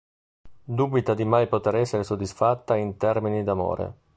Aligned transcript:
Dubita 0.79 1.13
di 1.13 1.25
mai 1.25 1.45
poter 1.45 1.75
essere 1.75 2.03
soddisfatta 2.03 2.75
in 2.75 2.97
termini 2.97 3.43
d'amore. 3.43 3.93